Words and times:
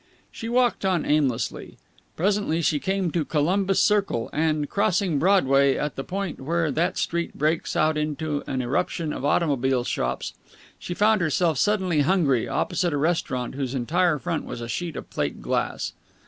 She 0.31 0.49
walked 0.49 0.83
on 0.83 1.05
aimlessly. 1.05 1.77
Presently 2.17 2.63
she 2.63 2.79
came 2.79 3.11
to 3.11 3.23
Columbus 3.23 3.79
Circle, 3.79 4.31
and, 4.33 4.67
crossing 4.67 5.19
Broadway 5.19 5.75
at 5.75 5.95
the 5.95 6.03
point 6.03 6.41
where 6.41 6.71
that 6.71 6.97
street 6.97 7.37
breaks 7.37 7.75
out 7.75 7.97
into 7.99 8.41
an 8.47 8.63
eruption 8.63 9.13
of 9.13 9.23
automobile 9.23 9.83
shops, 9.83 10.33
found 10.95 11.21
herself, 11.21 11.59
suddenly 11.59 11.99
hungry, 12.01 12.47
opposite 12.47 12.93
a 12.93 12.97
restaurant 12.97 13.53
whose 13.53 13.75
entire 13.75 14.17
front 14.17 14.43
was 14.43 14.59
a 14.59 14.67
sheet 14.67 14.95
of 14.95 15.07
plate 15.11 15.39
glass. 15.39 15.93